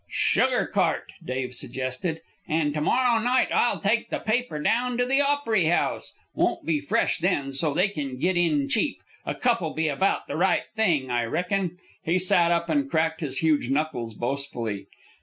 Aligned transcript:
"Sugar 0.09 0.65
cart," 0.65 1.11
Dave 1.23 1.53
suggested. 1.53 2.21
"An' 2.47 2.73
to 2.73 2.81
morrow 2.81 3.19
night 3.21 3.49
I'll 3.53 3.79
take 3.79 4.09
the 4.09 4.17
paper 4.17 4.59
down 4.59 4.97
to 4.97 5.05
the 5.05 5.21
Opery 5.21 5.65
House. 5.65 6.15
Won't 6.33 6.65
be 6.65 6.79
fresh, 6.79 7.19
then, 7.19 7.53
so 7.53 7.75
they 7.75 7.87
kin 7.89 8.17
git 8.17 8.35
in 8.35 8.67
cheap; 8.67 8.97
a 9.27 9.35
cup'll 9.35 9.75
be 9.75 9.87
about 9.89 10.25
the 10.25 10.37
right 10.37 10.63
thing, 10.75 11.11
I 11.11 11.25
reckon." 11.25 11.77
He 12.03 12.17
sat 12.17 12.49
up 12.51 12.67
and 12.67 12.89
cracked 12.89 13.21
his 13.21 13.37
huge 13.41 13.69
knuckles 13.69 14.15
boastfully. 14.15 14.87